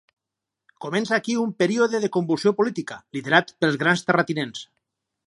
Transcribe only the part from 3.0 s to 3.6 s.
liderat